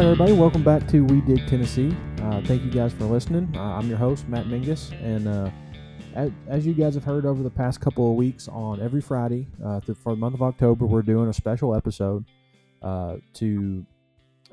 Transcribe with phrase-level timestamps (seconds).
[0.00, 1.94] right, everybody, welcome back to We Dig Tennessee.
[2.22, 3.54] Uh, thank you guys for listening.
[3.54, 5.50] Uh, I'm your host, Matt Mingus, and uh,
[6.14, 9.46] as, as, you guys have heard over the past couple of weeks, on every Friday
[9.62, 12.24] uh, for the month of October, we're doing a special episode
[12.80, 13.84] uh, to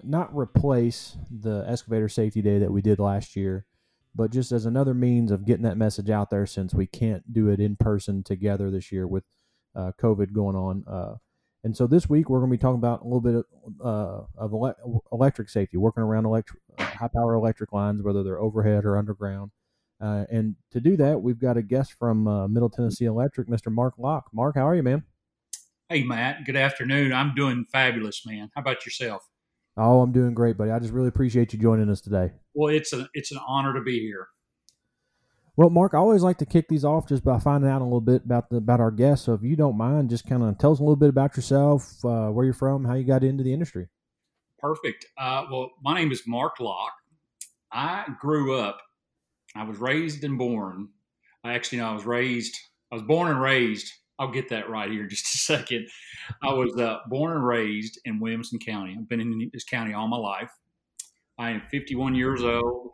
[0.03, 3.65] not replace the excavator safety day that we did last year,
[4.13, 7.47] but just as another means of getting that message out there since we can't do
[7.47, 9.23] it in person together this year with
[9.77, 11.17] uh, COVID going on
[11.67, 13.45] and so this week we're going to be talking about a little bit of,
[13.83, 18.85] uh, of ele- electric safety, working around electric, high power electric lines, whether they're overhead
[18.85, 19.51] or underground.
[19.99, 23.69] Uh, and to do that, we've got a guest from uh, Middle Tennessee Electric, Mr.
[23.69, 24.29] Mark Locke.
[24.31, 25.03] Mark, how are you, man?
[25.89, 26.45] Hey, Matt.
[26.45, 27.11] Good afternoon.
[27.11, 28.49] I'm doing fabulous, man.
[28.55, 29.27] How about yourself?
[29.75, 30.71] Oh, I'm doing great, buddy.
[30.71, 32.31] I just really appreciate you joining us today.
[32.53, 34.29] Well, it's a it's an honor to be here.
[35.57, 37.99] Well, Mark, I always like to kick these off just by finding out a little
[37.99, 39.25] bit about the about our guests.
[39.25, 42.05] So, if you don't mind, just kind of tell us a little bit about yourself,
[42.05, 43.87] uh, where you're from, how you got into the industry.
[44.59, 45.07] Perfect.
[45.17, 46.93] Uh, well, my name is Mark Locke.
[47.71, 48.79] I grew up.
[49.55, 50.89] I was raised and born.
[51.43, 52.55] I actually, know, I was raised.
[52.91, 53.91] I was born and raised.
[54.19, 55.87] I'll get that right here just a second.
[56.43, 58.95] I was uh, born and raised in Williamson County.
[58.97, 60.51] I've been in this county all my life.
[61.39, 62.91] I am 51 years old.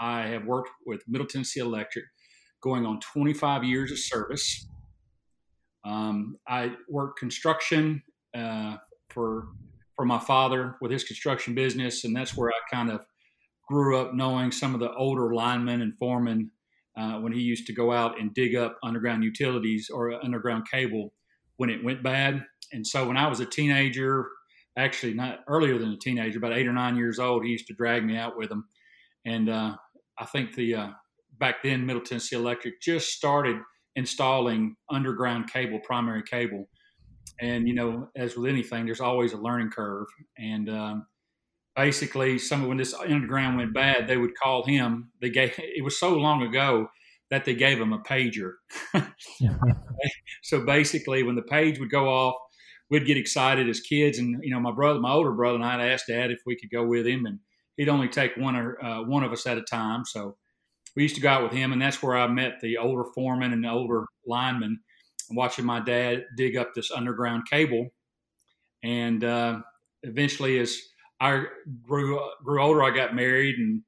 [0.00, 2.04] I have worked with Middle Tennessee Electric
[2.62, 4.66] going on 25 years of service.
[5.84, 8.02] Um, I worked construction
[8.34, 8.76] uh,
[9.10, 9.48] for
[9.94, 13.04] for my father with his construction business, and that's where I kind of
[13.68, 16.50] grew up knowing some of the older linemen and foremen
[16.96, 21.12] uh, when he used to go out and dig up underground utilities or underground cable
[21.56, 22.44] when it went bad.
[22.72, 24.28] And so when I was a teenager,
[24.76, 27.74] actually not earlier than a teenager, about eight or nine years old, he used to
[27.74, 28.64] drag me out with him.
[29.24, 29.76] And uh,
[30.18, 30.88] I think the uh,
[31.38, 33.56] back then Middle Tennessee Electric just started
[33.96, 36.68] installing underground cable, primary cable,
[37.40, 40.06] and you know, as with anything, there's always a learning curve.
[40.38, 41.06] And um,
[41.76, 45.10] basically, some when this underground went bad, they would call him.
[45.20, 46.88] They gave it was so long ago
[47.30, 48.52] that they gave him a pager.
[50.42, 52.34] so basically, when the page would go off,
[52.90, 55.90] we'd get excited as kids, and you know, my brother, my older brother, and I'd
[55.92, 57.38] ask Dad if we could go with him, and
[57.76, 60.04] he'd only take one or uh, one of us at a time.
[60.04, 60.36] So
[60.96, 63.52] we used to go out with him, and that's where I met the older foreman
[63.52, 64.80] and the older linemen.
[65.30, 67.88] Watching my dad dig up this underground cable,
[68.82, 69.60] and uh,
[70.02, 70.78] eventually, as
[71.18, 71.44] I
[71.82, 73.80] grew grew older, I got married and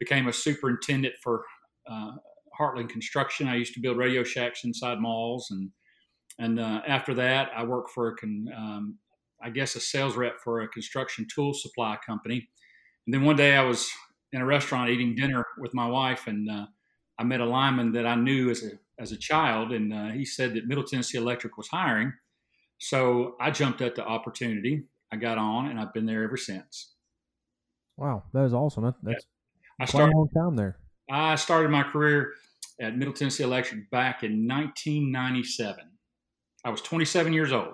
[0.00, 1.44] became a superintendent for
[1.90, 2.12] uh,
[2.58, 3.48] Heartland Construction.
[3.48, 5.70] I used to build RadioShacks inside malls, and
[6.38, 8.98] and uh, after that, I worked for a con, um,
[9.42, 12.48] I guess a sales rep for a construction tool supply company
[13.08, 13.90] and then one day I was
[14.32, 16.66] in a restaurant eating dinner with my wife, and uh,
[17.18, 20.26] I met a lineman that I knew as a as a child, and uh, he
[20.26, 22.12] said that Middle Tennessee Electric was hiring.
[22.76, 24.84] So I jumped at the opportunity.
[25.10, 26.96] I got on, and I've been there ever since.
[27.96, 28.84] Wow, that is awesome.
[28.84, 29.24] That, that's.
[29.80, 30.76] I started, a long time there.
[31.10, 32.34] I started my career
[32.78, 35.82] at Middle Tennessee Electric back in 1997.
[36.62, 37.72] I was 27 years old.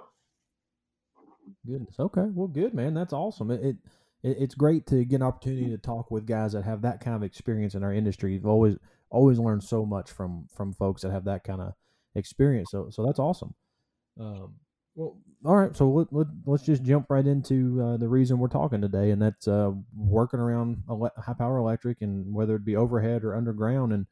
[1.66, 1.97] Goodness.
[1.99, 2.27] Okay.
[2.33, 2.95] Well, good man.
[2.95, 3.51] That's awesome.
[3.51, 3.77] It, it
[4.24, 7.14] it, it's great to get an opportunity to talk with guys that have that kind
[7.14, 8.32] of experience in our industry.
[8.32, 8.76] You've always
[9.10, 11.74] always learned so much from from folks that have that kind of
[12.16, 12.70] experience.
[12.72, 13.54] So so that's awesome.
[14.18, 14.54] Um,
[14.94, 15.76] well, all right.
[15.76, 19.20] So let, let, let's just jump right into uh, the reason we're talking today, and
[19.20, 23.92] that's uh, working around ele- high power electric, and whether it be overhead or underground.
[23.92, 24.06] And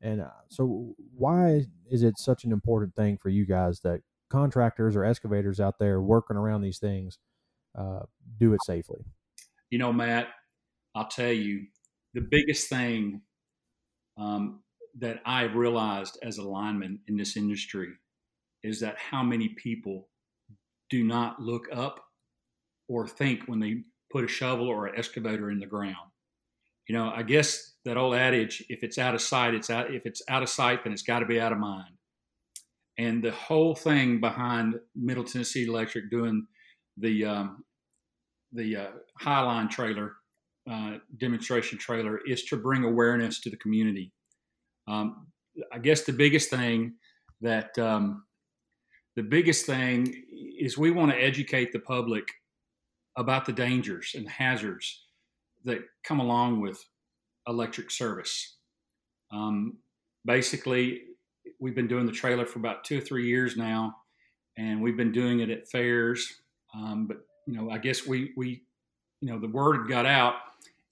[0.00, 4.94] and uh, so, why is it such an important thing for you guys that contractors
[4.94, 7.18] or excavators out there working around these things
[7.76, 8.00] uh,
[8.38, 9.04] do it safely?
[9.70, 10.28] You know, Matt,
[10.94, 11.66] I'll tell you,
[12.14, 13.22] the biggest thing
[14.18, 14.60] um,
[14.98, 17.88] that I've realized as a lineman in this industry
[18.62, 20.08] is that how many people
[20.90, 22.04] do not look up
[22.88, 23.82] or think when they
[24.12, 26.10] put a shovel or an excavator in the ground.
[26.88, 29.94] You know, I guess that old adage, if it's out of sight, it's out.
[29.94, 31.94] If it's out of sight, then it's got to be out of mind.
[32.98, 36.46] And the whole thing behind Middle Tennessee Electric doing
[36.96, 37.64] the um,
[38.52, 38.86] the uh,
[39.20, 40.16] Highline trailer
[40.70, 44.12] uh, demonstration trailer is to bring awareness to the community.
[44.88, 45.26] Um,
[45.72, 46.94] I guess the biggest thing
[47.40, 48.24] that um,
[49.16, 50.14] the biggest thing
[50.58, 52.24] is we want to educate the public
[53.16, 55.04] about the dangers and hazards
[55.64, 56.82] that come along with
[57.46, 58.56] electric service.
[59.32, 59.78] Um,
[60.24, 61.02] basically,
[61.58, 63.94] we've been doing the trailer for about two or three years now,
[64.56, 66.40] and we've been doing it at fairs.
[66.74, 67.18] Um, but
[67.50, 68.62] you know, I guess we we
[69.20, 70.34] you know the word got out,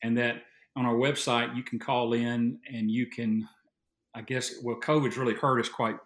[0.02, 0.42] and that
[0.74, 3.48] on our website you can call in and you can.
[4.14, 5.96] I guess well, COVID's really hurt us quite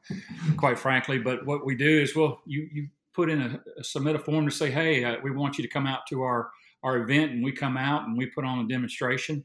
[0.58, 1.18] quite frankly.
[1.18, 4.44] But what we do is, well, you you put in a, a submit a form
[4.44, 6.50] to say, hey, uh, we want you to come out to our
[6.82, 9.44] our event and we come out and we put on a demonstration.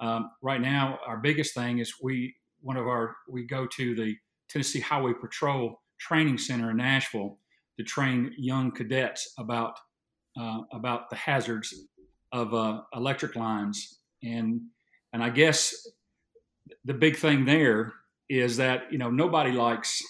[0.00, 4.16] Um, right now, our biggest thing is we one of our we go to the
[4.48, 7.38] Tennessee Highway Patrol Training Center in Nashville
[7.78, 9.78] to train young cadets about
[10.38, 11.74] uh, about the hazards
[12.32, 14.60] of uh, electric lines and
[15.12, 15.74] and I guess
[16.84, 17.92] the big thing there
[18.28, 20.02] is that you know nobody likes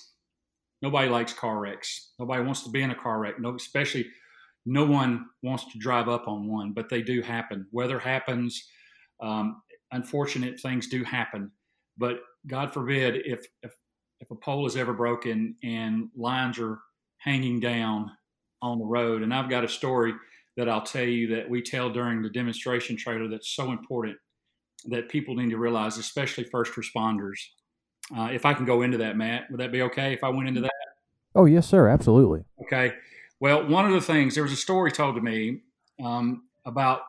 [0.80, 2.12] nobody likes car wrecks.
[2.18, 3.40] Nobody wants to be in a car wreck.
[3.40, 4.06] No, especially
[4.64, 7.66] no one wants to drive up on one, but they do happen.
[7.72, 8.68] Weather happens.
[9.20, 11.50] Um, unfortunate things do happen,
[11.98, 13.72] but God forbid if, if
[14.20, 16.78] if a pole is ever broken and lines are
[17.18, 18.10] hanging down
[18.62, 19.22] on the road.
[19.22, 20.14] And I've got a story
[20.56, 24.16] that I'll tell you that we tell during the demonstration trailer that's so important
[24.86, 27.38] that people need to realize, especially first responders.
[28.16, 30.48] Uh, if I can go into that, Matt, would that be okay if I went
[30.48, 30.70] into that?
[31.34, 31.88] Oh, yes, sir.
[31.88, 32.44] Absolutely.
[32.62, 32.94] Okay.
[33.40, 35.62] Well, one of the things, there was a story told to me
[36.04, 37.00] um, about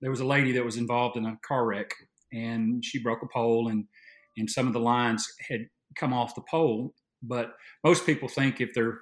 [0.00, 1.90] there was a lady that was involved in a car wreck
[2.32, 3.84] and she broke a pole and,
[4.36, 5.66] and some of the lines had
[5.96, 6.94] come off the pole.
[7.22, 7.54] But
[7.84, 9.00] most people think if they're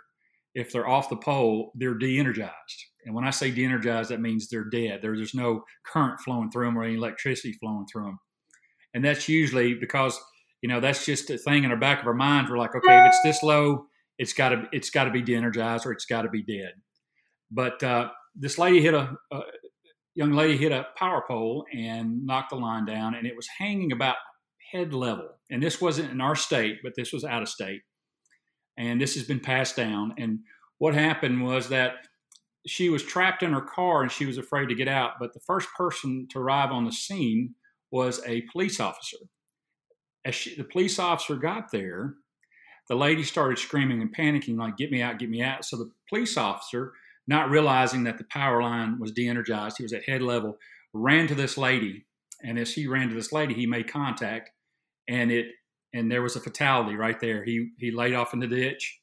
[0.55, 2.53] if they're off the pole, they're de-energized.
[3.05, 5.01] And when I say de-energized, that means they're dead.
[5.03, 8.19] There, there's no current flowing through them or any electricity flowing through them.
[8.95, 10.19] And that's usually because
[10.63, 12.51] you know that's just a thing in our back of our minds.
[12.51, 13.87] We're like, okay, if it's this low,
[14.19, 16.73] it's got to it's got to be de-energized or it's got to be dead.
[17.51, 19.41] But uh, this lady hit a, a
[20.15, 23.93] young lady hit a power pole and knocked the line down, and it was hanging
[23.93, 24.17] about
[24.73, 25.29] head level.
[25.51, 27.83] And this wasn't in our state, but this was out of state.
[28.79, 30.15] And this has been passed down.
[30.17, 30.39] And
[30.79, 32.07] what happened was that
[32.67, 35.13] she was trapped in her car and she was afraid to get out.
[35.21, 37.55] But the first person to arrive on the scene
[37.91, 39.19] was a police officer.
[40.25, 42.15] As she, the police officer got there,
[42.89, 45.65] the lady started screaming and panicking, like, get me out, get me out.
[45.65, 46.93] So the police officer,
[47.27, 50.59] not realizing that the power line was de energized, he was at head level,
[50.95, 52.07] ran to this lady.
[52.43, 54.51] And as he ran to this lady, he made contact
[55.09, 55.47] and it
[55.95, 57.45] and there was a fatality right there.
[57.45, 59.01] He he laid off in the ditch,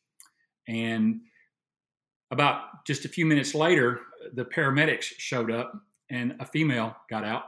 [0.67, 1.21] and
[2.31, 4.01] about just a few minutes later,
[4.33, 5.73] the paramedics showed up,
[6.09, 7.43] and a female got out,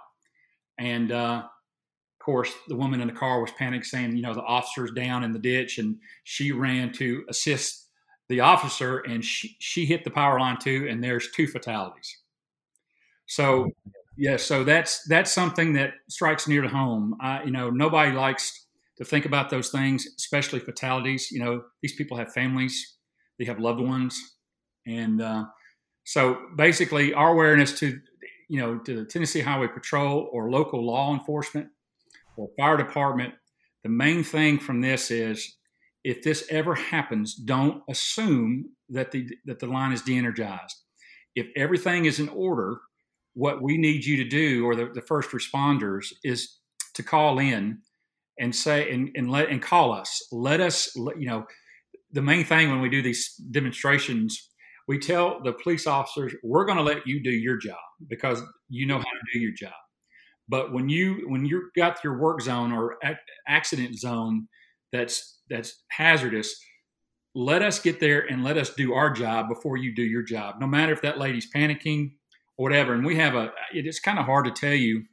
[0.79, 4.41] and uh, of course the woman in the car was panicked, saying, you know, the
[4.41, 7.87] officer's down in the ditch, and she ran to assist
[8.29, 12.17] the officer, and she she hit the power line too, and there's two fatalities.
[13.27, 13.69] So
[14.17, 17.15] yeah, so that's that's something that strikes near to home.
[17.21, 18.66] I, you know, nobody likes
[18.97, 21.29] to think about those things, especially fatalities.
[21.31, 22.97] You know, these people have families,
[23.39, 24.19] they have loved ones,
[24.85, 25.45] and uh,
[26.03, 27.99] so basically, our awareness to
[28.49, 31.67] you know to the Tennessee Highway Patrol or local law enforcement
[32.37, 33.33] or fire department,
[33.83, 35.57] the main thing from this is
[36.03, 40.75] if this ever happens, don't assume that the that the line is de-energized.
[41.35, 42.79] If everything is in order
[43.33, 46.57] what we need you to do, or the, the first responders, is
[46.95, 47.79] to call in
[48.39, 50.21] and say and, and let and call us.
[50.31, 51.45] Let us, you know,
[52.11, 54.49] the main thing when we do these demonstrations,
[54.87, 58.85] we tell the police officers, we're going to let you do your job because you
[58.85, 59.73] know how to do your job.
[60.49, 62.97] But when you when you've got your work zone or
[63.47, 64.47] accident zone
[64.93, 66.55] that's that's hazardous,
[67.35, 70.55] let us get there and let us do our job before you do your job.
[70.59, 72.11] No matter if that lady's panicking
[72.57, 72.93] or whatever.
[72.93, 75.03] And we have a, it's kind of hard to tell you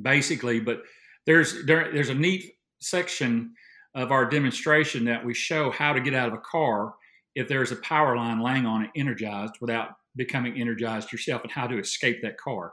[0.00, 0.82] basically, but
[1.26, 3.54] there's, there, there's a neat section
[3.94, 6.94] of our demonstration that we show how to get out of a car
[7.34, 11.66] if there's a power line laying on it energized without becoming energized yourself and how
[11.66, 12.72] to escape that car.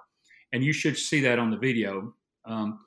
[0.52, 2.14] And you should see that on the video.
[2.46, 2.80] Um,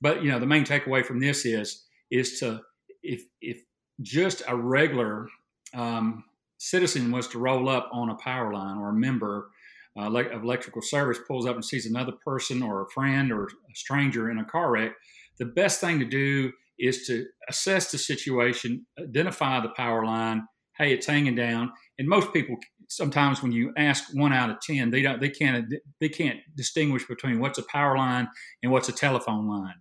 [0.00, 2.60] but you know, the main takeaway from this is is to
[3.02, 3.62] if if
[4.00, 5.28] just a regular
[5.74, 6.24] um,
[6.58, 9.50] citizen was to roll up on a power line or a member
[9.96, 13.74] uh, of electrical service pulls up and sees another person or a friend or a
[13.74, 14.92] stranger in a car wreck,
[15.38, 20.46] the best thing to do is to assess the situation, identify the power line.
[20.78, 21.70] Hey, it's hanging down.
[21.98, 22.56] And most people,
[22.88, 25.66] sometimes when you ask one out of ten, they don't, they can't,
[26.00, 28.28] they can't distinguish between what's a power line
[28.62, 29.74] and what's a telephone line.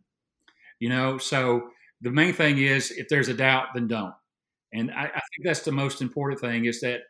[0.80, 1.70] You know, so
[2.02, 4.14] the main thing is if there's a doubt, then don't.
[4.74, 7.02] And I, I think that's the most important thing is that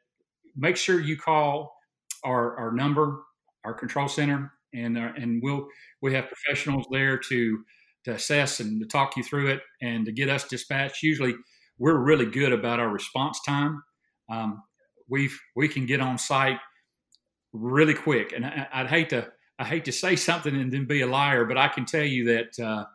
[0.56, 1.74] make sure you call
[2.24, 3.22] our, our number,
[3.64, 5.68] our control center, and uh, and we'll
[6.02, 7.64] we have professionals there to
[8.06, 11.04] to assess and to talk you through it and to get us dispatched.
[11.04, 11.36] Usually,
[11.78, 13.84] we're really good about our response time.
[14.30, 14.64] Um,
[15.10, 16.60] we we can get on site
[17.54, 21.02] really quick, and I, would hate to I hate to say something and then be
[21.02, 22.86] a liar, but I can tell you that uh,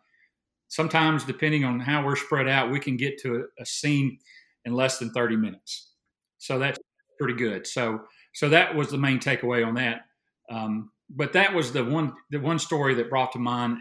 [0.67, 4.17] sometimes, depending on how we're spread out, we can get to a, a scene
[4.65, 5.93] in less than 30 minutes.
[6.39, 6.77] So that's
[7.19, 7.65] pretty good.
[7.65, 8.01] So
[8.33, 10.01] so that was the main takeaway on that.
[10.49, 13.77] Um, but that was the one the one story that brought to mind,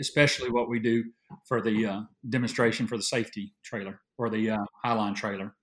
[0.00, 1.04] especially what we do
[1.46, 5.54] for the uh, demonstration for the safety trailer or the uh, Highline trailer.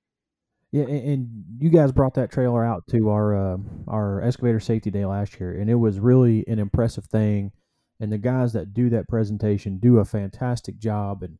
[0.72, 3.58] Yeah, and, you guys brought that trailer out to our uh,
[3.88, 7.52] our excavator safety day last year, and it was really an impressive thing.
[8.00, 11.24] And the guys that do that presentation do a fantastic job.
[11.24, 11.40] And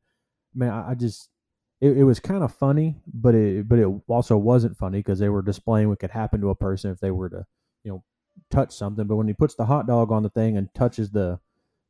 [0.56, 1.30] man, I, I just
[1.80, 5.30] it, it was kind of funny, but it but it also wasn't funny because they
[5.30, 7.46] were displaying what could happen to a person if they were to
[7.84, 8.04] you know
[8.50, 9.08] touch something.
[9.08, 11.40] But when he puts the hot dog on the thing and touches the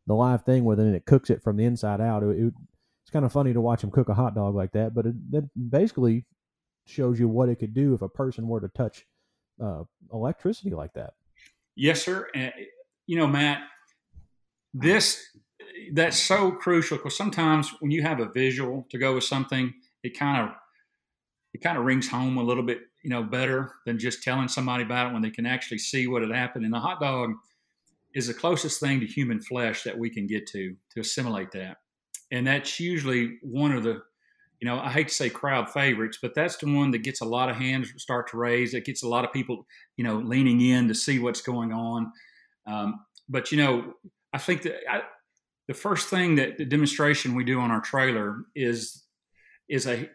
[0.05, 2.53] the live thing with it, and it cooks it from the inside out, it, it
[3.03, 4.93] it's kind of funny to watch him cook a hot dog like that.
[4.93, 6.25] But it, that basically
[6.85, 9.05] shows you what it could do if a person were to touch
[9.63, 11.13] uh, electricity like that.
[11.75, 12.27] Yes, sir.
[12.33, 12.51] And,
[13.05, 13.61] you know, Matt,
[14.73, 15.21] this
[15.93, 20.17] that's so crucial because sometimes when you have a visual to go with something, it
[20.17, 20.55] kind of
[21.53, 24.83] it kind of rings home a little bit, you know, better than just telling somebody
[24.83, 26.65] about it when they can actually see what had happened.
[26.65, 27.31] And the hot dog
[28.13, 31.77] is the closest thing to human flesh that we can get to to assimilate that.
[32.31, 34.01] And that's usually one of the,
[34.59, 37.25] you know, I hate to say crowd favorites, but that's the one that gets a
[37.25, 38.73] lot of hands start to raise.
[38.73, 39.65] It gets a lot of people,
[39.95, 42.11] you know, leaning in to see what's going on.
[42.65, 43.93] Um, but you know,
[44.33, 45.01] I think that I,
[45.67, 49.03] the first thing that the demonstration we do on our trailer is
[49.69, 50.09] is a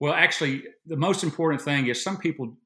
[0.00, 2.56] well actually the most important thing is some people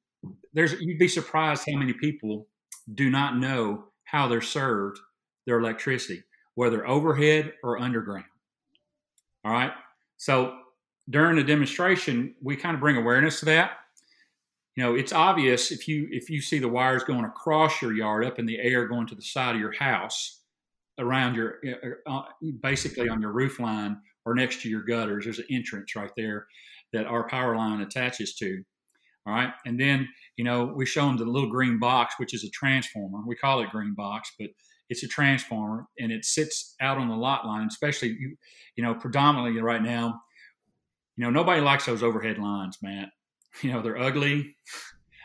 [0.53, 2.49] there's you'd be surprised how many people
[2.95, 4.99] do not know how they're served
[5.47, 6.23] their electricity
[6.55, 8.25] whether overhead or underground.
[9.45, 9.73] All right?
[10.17, 10.57] So
[11.09, 13.73] during the demonstration we kind of bring awareness to that.
[14.75, 18.27] You know it's obvious if you if you see the wires going across your yard
[18.27, 20.43] up in the air going to the side of your house
[20.99, 21.57] around your
[22.07, 22.23] uh, uh,
[22.63, 25.25] basically on your roof line or next to your gutters.
[25.25, 26.47] There's an entrance right there
[26.93, 28.63] that our power line attaches to.
[29.27, 32.45] All right, and then you know we show them the little green box, which is
[32.45, 33.19] a transformer.
[33.27, 34.51] We call it green box, but
[34.89, 37.67] it's a transformer, and it sits out on the lot line.
[37.67, 38.37] Especially you,
[38.77, 40.21] you know, predominantly right now,
[41.17, 43.09] you know, nobody likes those overhead lines, Matt.
[43.63, 44.55] You know, they're ugly.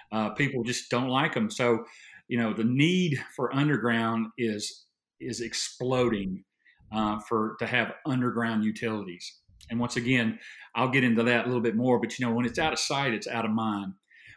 [0.09, 1.51] Uh, people just don't like them.
[1.51, 1.83] So,
[2.29, 4.85] you know, the need for underground is
[5.21, 6.43] is exploding
[6.91, 9.39] uh, for to have underground utilities.
[9.69, 10.39] And once again,
[10.75, 11.99] I'll get into that a little bit more.
[11.99, 13.93] But you know, when it's out of sight, it's out of mind.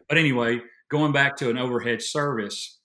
[0.08, 0.60] But anyway,
[0.90, 2.78] going back to an overhead service,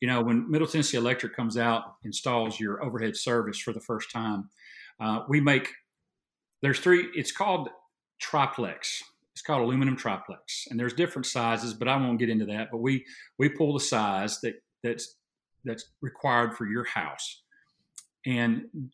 [0.00, 4.10] you know, when Middle Tennessee Electric comes out installs your overhead service for the first
[4.10, 4.50] time,
[5.00, 5.72] uh, we make
[6.62, 7.08] there's three.
[7.14, 7.68] It's called
[8.20, 9.02] triplex.
[9.32, 12.68] It's called aluminum triplex, and there's different sizes, but I won't get into that.
[12.70, 13.04] But we
[13.38, 15.16] we pull the size that that's
[15.64, 17.42] that's required for your house.
[18.26, 18.90] And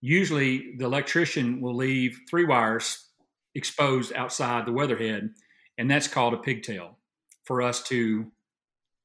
[0.00, 3.08] usually the electrician will leave three wires
[3.54, 5.30] exposed outside the weatherhead,
[5.78, 6.98] and that's called a pigtail
[7.44, 8.26] for us to,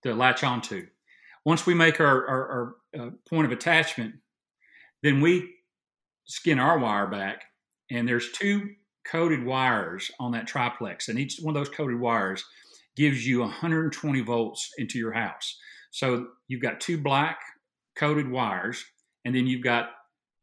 [0.03, 0.87] to latch onto.
[1.45, 4.15] Once we make our, our, our uh, point of attachment,
[5.03, 5.53] then we
[6.25, 7.43] skin our wire back,
[7.89, 8.69] and there's two
[9.05, 12.43] coated wires on that triplex, and each one of those coated wires
[12.95, 15.57] gives you 120 volts into your house.
[15.91, 17.39] So you've got two black
[17.95, 18.83] coated wires
[19.27, 19.89] and then you've got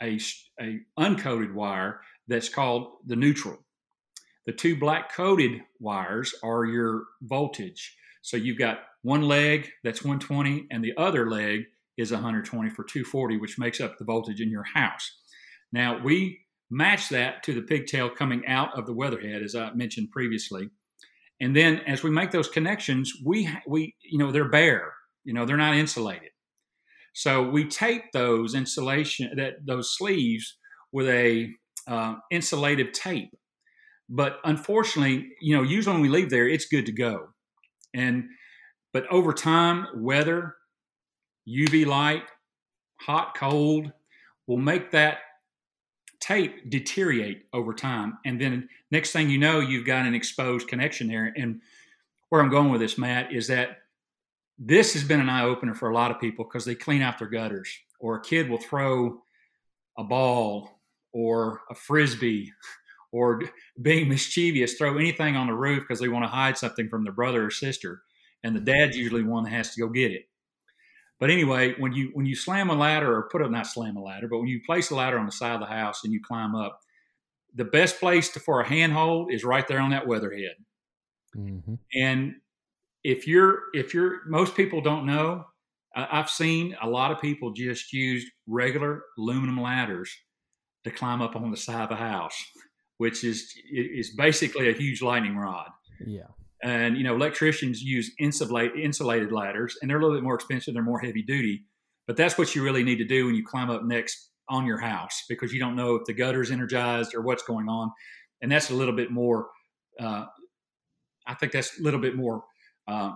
[0.02, 0.20] a,
[0.60, 3.56] a uncoated wire that's called the neutral.
[4.44, 7.96] The two black coated wires are your voltage.
[8.20, 11.62] So you've got one leg that's 120 and the other leg
[11.96, 15.10] is 120 for 240, which makes up the voltage in your house.
[15.72, 20.10] Now we match that to the pigtail coming out of the weatherhead, as I mentioned
[20.10, 20.68] previously.
[21.40, 24.92] And then as we make those connections, we we you know they're bare,
[25.24, 26.33] you know they're not insulated.
[27.14, 30.58] So we tape those insulation that those sleeves
[30.92, 31.48] with a
[31.86, 33.30] uh, insulative tape.
[34.08, 37.28] But unfortunately, you know, usually when we leave there, it's good to go.
[37.94, 38.24] And
[38.92, 40.56] but over time, weather,
[41.48, 42.24] UV light,
[43.00, 43.92] hot, cold
[44.46, 45.18] will make that
[46.20, 48.18] tape deteriorate over time.
[48.24, 51.32] And then next thing you know, you've got an exposed connection there.
[51.36, 51.60] And
[52.28, 53.78] where I'm going with this, Matt, is that
[54.58, 57.18] this has been an eye opener for a lot of people because they clean out
[57.18, 59.18] their gutters, or a kid will throw
[59.98, 60.80] a ball
[61.12, 62.52] or a frisbee
[63.12, 63.42] or
[63.80, 67.12] being mischievous, throw anything on the roof because they want to hide something from their
[67.12, 68.02] brother or sister.
[68.42, 70.28] And the dad's usually one that has to go get it.
[71.20, 74.02] But anyway, when you when you slam a ladder or put a not slam a
[74.02, 76.20] ladder, but when you place a ladder on the side of the house and you
[76.20, 76.80] climb up,
[77.54, 80.56] the best place to, for a handhold is right there on that weatherhead.
[81.36, 81.74] Mm-hmm.
[81.94, 82.34] And
[83.04, 85.44] if you're if you're most people don't know
[85.94, 90.10] i've seen a lot of people just use regular aluminum ladders
[90.82, 92.36] to climb up on the side of a house
[92.98, 95.68] which is is basically a huge lightning rod
[96.06, 96.26] yeah
[96.62, 100.74] and you know electricians use insulated insulated ladders and they're a little bit more expensive
[100.74, 101.64] they're more heavy duty
[102.06, 104.78] But that's what you really need to do when you climb up next on your
[104.78, 107.90] house because you don't know if the gutter's energized or what's going on.
[108.42, 109.48] And that's a little bit more,
[109.98, 110.26] uh,
[111.26, 112.44] I think that's a little bit more
[112.88, 113.12] uh,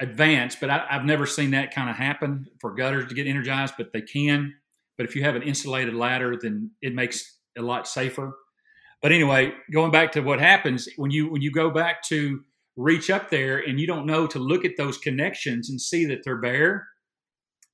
[0.00, 3.74] advanced, but I, have never seen that kind of happen for gutters to get energized,
[3.76, 4.54] but they can.
[4.96, 8.36] But if you have an insulated ladder, then it makes it a lot safer.
[9.02, 12.40] But anyway, going back to what happens when you when you go back to
[12.76, 16.20] reach up there and you don't know to look at those connections and see that
[16.24, 16.86] they're bare,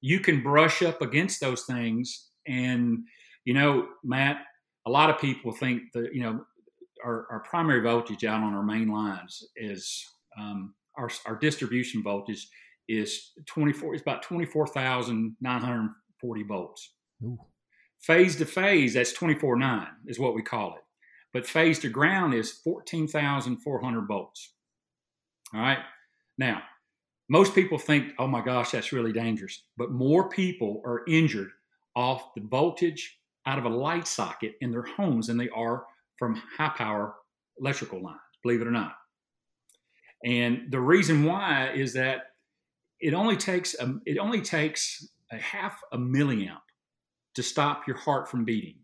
[0.01, 2.29] you can brush up against those things.
[2.47, 3.01] And,
[3.45, 4.39] you know, Matt,
[4.87, 6.45] a lot of people think that, you know,
[7.05, 10.05] our, our primary voltage out on our main lines is
[10.39, 12.49] um, our, our distribution voltage
[12.89, 16.93] is 24, it's about 24,940 volts.
[17.25, 17.39] Ooh.
[18.01, 20.83] Phase to phase, that's 24.9 is what we call it.
[21.33, 24.53] But phase to ground is 14,400 volts.
[25.53, 25.79] All right.
[26.39, 26.63] Now,
[27.29, 29.65] most people think, oh my gosh, that's really dangerous.
[29.77, 31.51] But more people are injured
[31.95, 35.85] off the voltage out of a light socket in their homes than they are
[36.19, 37.15] from high power
[37.59, 38.95] electrical lines, believe it or not.
[40.25, 42.23] And the reason why is that
[43.01, 46.61] it only takes a, it only takes a half a milliamp
[47.35, 48.77] to stop your heart from beating,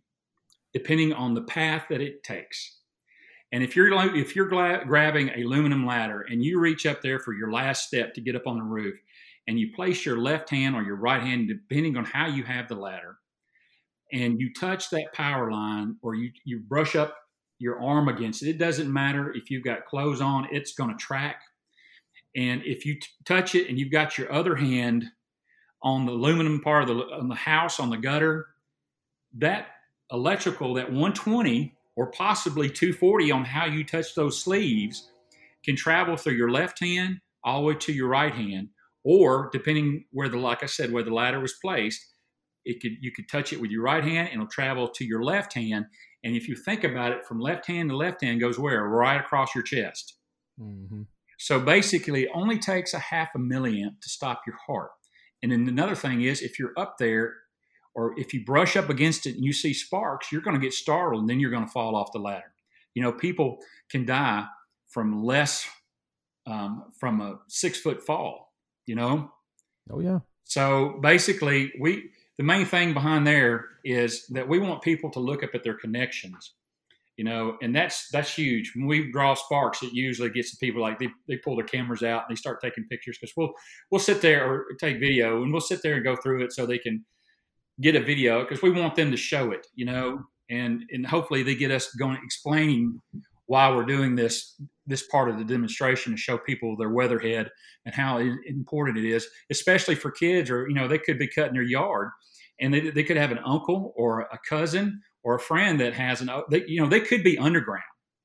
[0.72, 2.78] depending on the path that it takes.
[3.52, 7.18] And if you're if you're gla- grabbing a aluminum ladder and you reach up there
[7.18, 8.98] for your last step to get up on the roof,
[9.46, 12.68] and you place your left hand or your right hand, depending on how you have
[12.68, 13.16] the ladder,
[14.12, 17.16] and you touch that power line or you you brush up
[17.62, 20.96] your arm against it, it doesn't matter if you've got clothes on; it's going to
[20.96, 21.36] track.
[22.34, 25.04] And if you t- touch it and you've got your other hand
[25.82, 28.48] on the aluminum part of the on the house on the gutter,
[29.38, 29.68] that
[30.10, 35.10] electrical that 120 or possibly 240 on how you touch those sleeves
[35.64, 38.68] can travel through your left hand all the way to your right hand
[39.04, 42.11] or depending where the like i said where the ladder was placed
[42.64, 45.22] it could you could touch it with your right hand and it'll travel to your
[45.22, 45.86] left hand
[46.24, 49.20] and if you think about it from left hand to left hand goes where right
[49.20, 50.14] across your chest
[50.60, 51.02] mm-hmm.
[51.38, 54.90] so basically it only takes a half a milliamp to stop your heart
[55.42, 57.34] and then another thing is if you're up there
[57.94, 60.72] or if you brush up against it and you see sparks, you're going to get
[60.72, 62.52] startled and then you're going to fall off the ladder.
[62.94, 63.58] You know, people
[63.90, 64.46] can die
[64.88, 65.66] from less,
[66.46, 68.52] um, from a six foot fall,
[68.86, 69.30] you know?
[69.90, 70.20] Oh, yeah.
[70.44, 72.10] So basically, we,
[72.42, 75.74] the main thing behind there is that we want people to look up at their
[75.74, 76.54] connections
[77.16, 78.72] you know and that's that's huge.
[78.74, 82.02] When we draw sparks it usually gets the people like they, they pull their cameras
[82.02, 83.52] out and they start taking pictures because we'll
[83.90, 86.66] we'll sit there or take video and we'll sit there and go through it so
[86.66, 87.04] they can
[87.80, 91.42] get a video because we want them to show it, you know, and and hopefully
[91.42, 93.00] they get us going explaining
[93.46, 97.50] why we're doing this this part of the demonstration to show people their weatherhead
[97.84, 101.54] and how important it is, especially for kids or you know they could be cutting
[101.54, 102.10] their yard
[102.62, 106.20] and they, they could have an uncle or a cousin or a friend that has
[106.20, 107.82] an they, you know they could be underground.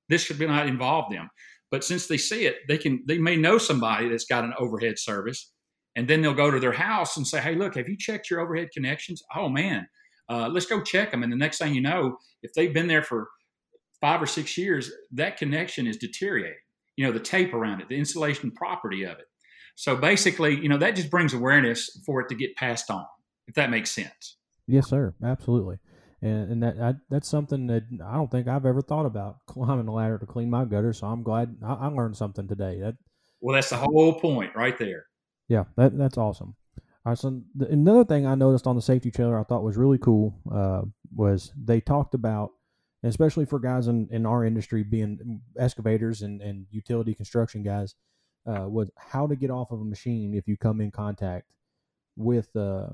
[0.10, 1.30] This should not involve them,
[1.72, 4.98] but since they see it, they can they may know somebody that's got an overhead
[4.98, 5.52] service
[5.98, 8.40] and then they'll go to their house and say, "Hey, look, have you checked your
[8.40, 9.24] overhead connections?
[9.36, 9.88] Oh man,
[10.30, 13.02] uh, let's go check them." And the next thing you know, if they've been there
[13.02, 13.28] for
[14.00, 16.60] five or six years, that connection is deteriorating.
[16.98, 19.26] You know, the tape around it, the insulation property of it.
[19.76, 23.06] So basically, you know, that just brings awareness for it to get passed on,
[23.48, 24.38] if that makes sense.
[24.68, 25.16] Yes, sir.
[25.24, 25.80] Absolutely.
[26.22, 29.86] And, and that I, that's something that I don't think I've ever thought about climbing
[29.86, 30.94] the ladder to clean my gutter.
[30.94, 32.80] So I'm glad I, I learned something today.
[32.82, 32.96] That
[33.40, 35.06] well, that's the whole point right there.
[35.48, 36.56] Yeah, that that's awesome.
[37.06, 39.78] All right, so the, another thing I noticed on the safety trailer I thought was
[39.78, 40.82] really cool uh,
[41.16, 42.50] was they talked about,
[43.02, 47.96] especially for guys in, in our industry being excavators and, and utility construction guys,
[48.46, 51.46] uh, was how to get off of a machine if you come in contact
[52.18, 52.88] with uh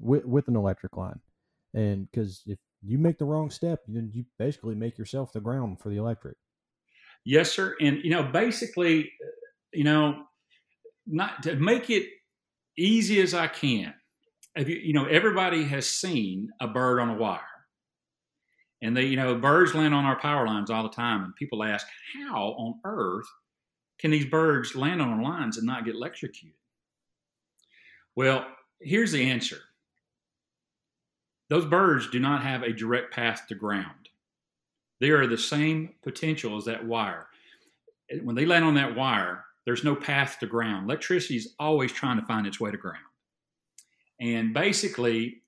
[0.00, 1.20] with, with an electric line,
[1.74, 5.80] and because if you make the wrong step, then you basically make yourself the ground
[5.80, 6.36] for the electric.
[7.24, 7.76] Yes, sir.
[7.80, 9.28] And you know, basically, uh,
[9.72, 10.24] you know,
[11.06, 12.08] not to make it
[12.76, 13.94] easy as I can.
[14.56, 17.40] You, you, know, everybody has seen a bird on a wire,
[18.82, 21.62] and they, you know, birds land on our power lines all the time, and people
[21.62, 21.86] ask,
[22.24, 23.26] how on earth
[24.00, 26.56] can these birds land on our lines and not get electrocuted?
[28.16, 28.46] Well,
[28.80, 29.58] here's the answer.
[31.50, 34.08] Those birds do not have a direct path to ground.
[35.00, 37.26] They are the same potential as that wire.
[38.22, 40.84] When they land on that wire, there's no path to ground.
[40.84, 43.04] Electricity is always trying to find its way to ground.
[44.20, 45.42] And basically,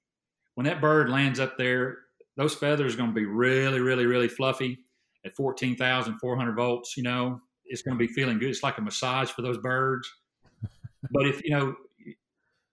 [0.55, 1.99] when that bird lands up there,
[2.37, 4.79] those feathers are going to be really, really, really fluffy
[5.25, 6.97] at 14,400 volts.
[6.97, 8.51] You know, it's going to be feeling good.
[8.51, 10.11] It's like a massage for those birds.
[11.11, 11.75] but if, you know,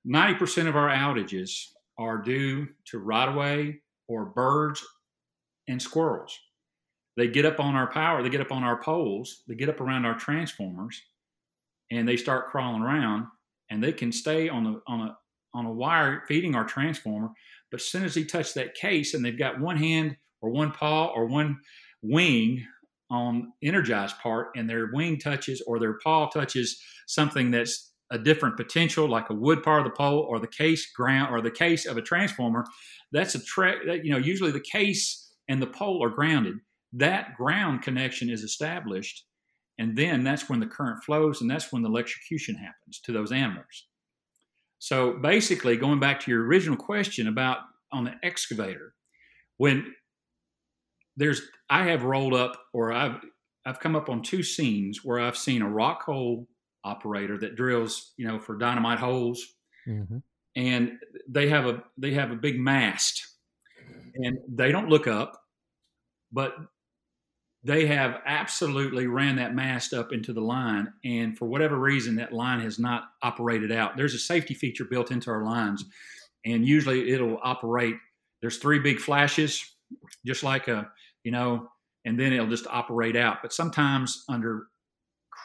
[0.08, 1.65] 90% of our outages
[2.00, 4.84] are due to right away or birds
[5.68, 6.40] and squirrels.
[7.18, 9.82] They get up on our power, they get up on our poles, they get up
[9.82, 11.02] around our transformers,
[11.92, 13.28] and they start crawling around
[13.70, 15.18] and they can stay on the on a
[15.54, 17.30] on a wire feeding our transformer.
[17.72, 20.72] But as soon as he touches that case and they've got one hand or one
[20.72, 21.60] paw or one
[22.02, 22.66] wing
[23.12, 28.58] on energized part and their wing touches or their paw touches something that's a different
[28.58, 31.86] potential like a wood part of the pole or the case ground or the case
[31.86, 32.65] of a transformer
[33.12, 36.56] that's a track that you know usually the case and the pole are grounded.
[36.93, 39.26] That ground connection is established
[39.78, 43.32] and then that's when the current flows and that's when the electrocution happens to those
[43.32, 43.88] animals.
[44.80, 47.60] So basically going back to your original question about
[47.91, 48.93] on the excavator
[49.58, 49.93] when
[51.17, 53.19] there's I have rolled up or I've
[53.65, 56.48] I've come up on two scenes where I've seen a rock hole
[56.84, 59.46] operator that drills, you know, for dynamite holes,
[59.88, 60.18] mm-hmm.
[60.56, 60.92] and
[61.28, 63.28] they have a they have a big mast,
[64.15, 65.42] and they don't look up,
[66.32, 66.56] but
[67.63, 72.34] they have absolutely ran that mast up into the line, and for whatever reason, that
[72.34, 73.98] line has not operated out.
[73.98, 75.84] There's a safety feature built into our lines,
[76.46, 77.96] and usually it'll operate.
[78.42, 79.63] There's three big flashes,
[80.26, 80.89] just like a
[81.24, 81.68] you know,
[82.06, 83.38] and then it'll just operate out.
[83.42, 84.68] But sometimes under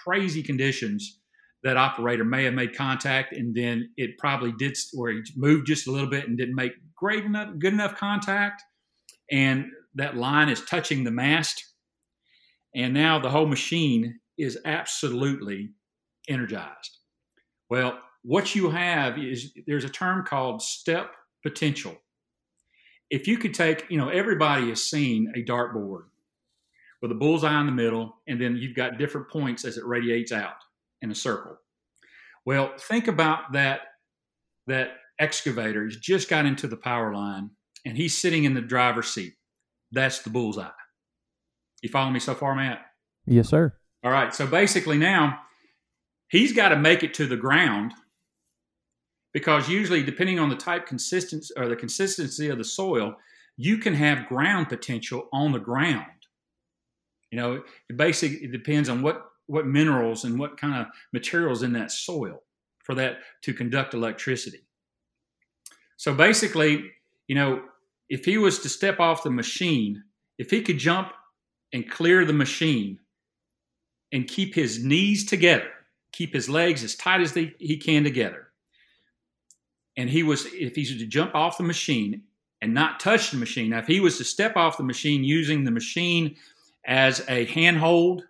[0.05, 1.21] crazy conditions,
[1.65, 5.89] that operator may have made contact and then it probably did or he moved just
[5.89, 8.63] a little bit and didn't make great enough good enough contact.
[9.33, 11.65] And that line is touching the mast.
[12.75, 15.71] And now the whole machine is absolutely
[16.29, 16.99] energized.
[17.71, 21.97] Well what you have is there's a term called step potential.
[23.11, 26.05] If you could take, you know, everybody has seen a dartboard
[27.03, 30.33] with a bullseye in the middle, and then you've got different points as it radiates
[30.33, 30.55] out
[31.05, 31.59] in a circle.
[32.45, 33.81] Well, think about that
[34.67, 35.85] that excavator.
[35.85, 37.51] He's just got into the power line,
[37.85, 39.35] and he's sitting in the driver's seat.
[39.93, 40.71] That's the bullseye.
[41.83, 42.81] You follow me so far, Matt?
[43.27, 43.75] Yes, sir.
[44.03, 44.35] All right.
[44.35, 45.39] So basically, now
[46.29, 47.93] he's got to make it to the ground
[49.33, 53.15] because usually depending on the type consistency or the consistency of the soil
[53.57, 56.05] you can have ground potential on the ground
[57.31, 61.63] you know it basically it depends on what what minerals and what kind of materials
[61.63, 62.43] in that soil
[62.79, 64.67] for that to conduct electricity.
[65.97, 66.91] So basically
[67.27, 67.63] you know
[68.09, 70.03] if he was to step off the machine
[70.39, 71.13] if he could jump
[71.73, 72.99] and clear the machine
[74.13, 75.71] and keep his knees together
[76.13, 78.49] keep his legs as tight as they, he can together
[79.97, 82.23] and he was if he was to jump off the machine
[82.63, 83.71] and not touch the machine.
[83.71, 86.37] Now if he was to step off the machine using the machine
[86.87, 88.25] as a handhold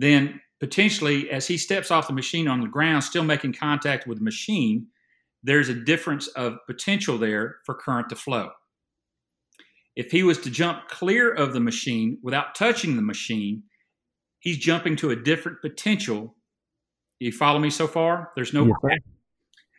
[0.00, 4.18] then potentially as he steps off the machine on the ground still making contact with
[4.18, 4.86] the machine
[5.42, 8.50] there's a difference of potential there for current to flow.
[9.94, 13.62] If he was to jump clear of the machine without touching the machine
[14.40, 16.36] he's jumping to a different potential.
[17.18, 18.30] You follow me so far?
[18.36, 19.00] There's no yes,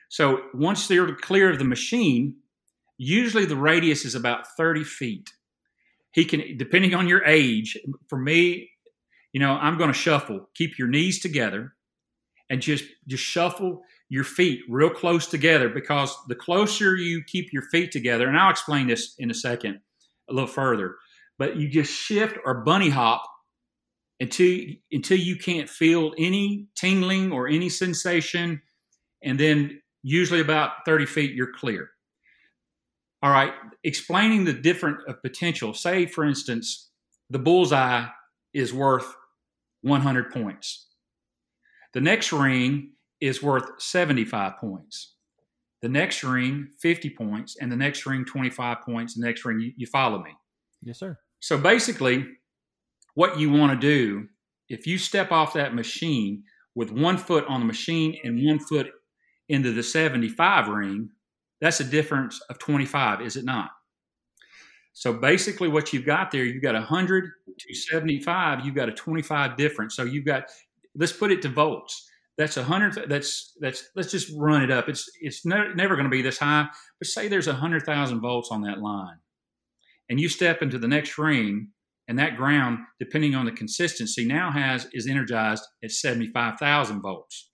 [0.09, 2.37] so once they're clear of the machine,
[2.97, 5.29] usually the radius is about 30 feet.
[6.11, 7.77] He can, depending on your age,
[8.09, 8.71] for me,
[9.33, 10.49] you know, I'm going to shuffle.
[10.55, 11.73] Keep your knees together
[12.49, 17.61] and just just shuffle your feet real close together because the closer you keep your
[17.63, 19.79] feet together, and I'll explain this in a second
[20.29, 20.95] a little further,
[21.37, 23.23] but you just shift or bunny hop
[24.19, 24.59] until
[24.91, 28.61] until you can't feel any tingling or any sensation,
[29.23, 31.89] and then usually about 30 feet, you're clear.
[33.21, 35.73] All right, explaining the different of potential.
[35.73, 36.89] Say, for instance,
[37.29, 38.07] the bullseye
[38.53, 39.13] is worth
[39.81, 40.87] 100 points.
[41.93, 45.15] The next ring is worth 75 points.
[45.81, 49.15] The next ring, 50 points, and the next ring, 25 points.
[49.15, 50.31] The next ring, you, you follow me.
[50.81, 51.17] Yes, sir.
[51.39, 52.27] So basically,
[53.15, 54.27] what you want to do,
[54.67, 56.43] if you step off that machine
[56.75, 58.91] with one foot on the machine and one foot
[59.47, 61.09] into the 75 ring,
[61.61, 63.71] that's a difference of 25, is it not?
[64.99, 69.55] So basically, what you've got there, you've got 100 to 75, you've got a 25
[69.55, 69.95] difference.
[69.95, 70.43] So you've got,
[70.93, 72.05] let's put it to volts.
[72.37, 73.09] That's a hundred.
[73.09, 73.89] That's that's.
[73.95, 74.87] Let's just run it up.
[74.89, 76.67] It's it's never, never going to be this high.
[76.99, 79.17] But say there's a hundred thousand volts on that line,
[80.09, 81.69] and you step into the next ring,
[82.07, 87.01] and that ground, depending on the consistency, now has is energized at seventy five thousand
[87.01, 87.49] volts.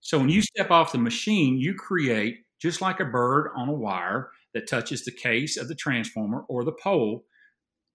[0.00, 3.72] So when you step off the machine, you create just like a bird on a
[3.74, 7.24] wire that touches the case of the transformer or the pole,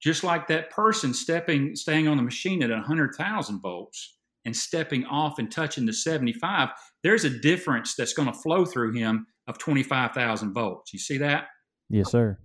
[0.02, 5.40] just like that person stepping staying on the machine at 100,000 volts and stepping off
[5.40, 6.70] and touching the 75,
[7.04, 10.94] there's a difference that's going to flow through him of 25,000 volts.
[10.94, 11.48] You see that?
[11.90, 12.38] Yes, sir.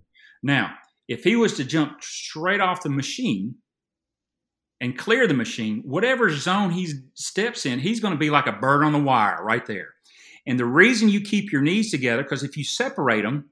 [0.43, 0.73] Now,
[1.07, 3.55] if he was to jump straight off the machine
[4.81, 8.53] and clear the machine, whatever zone he steps in, he's going to be like a
[8.53, 9.89] bird on the wire right there.
[10.45, 13.49] And the reason you keep your knees together, because if you separate them,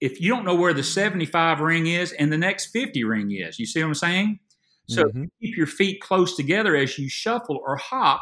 [0.00, 3.58] if you don't know where the 75 ring is and the next 50 ring is,
[3.58, 4.38] you see what I'm saying?
[4.88, 5.24] So mm-hmm.
[5.40, 8.20] keep your feet close together as you shuffle or hop,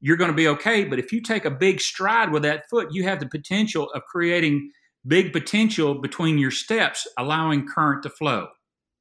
[0.00, 0.84] you're going to be okay.
[0.84, 4.02] But if you take a big stride with that foot, you have the potential of
[4.04, 4.70] creating
[5.06, 8.48] big potential between your steps, allowing current to flow.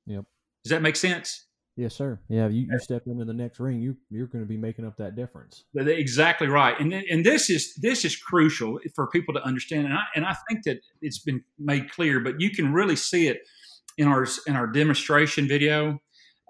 [0.05, 0.25] Yep.
[0.63, 1.45] Does that make sense?
[1.75, 2.19] Yes, sir.
[2.27, 4.97] Yeah, you, you step into the next ring, you you're going to be making up
[4.97, 5.63] that difference.
[5.73, 10.03] Exactly right, and and this is this is crucial for people to understand, and I
[10.13, 13.39] and I think that it's been made clear, but you can really see it
[13.97, 15.99] in our in our demonstration video.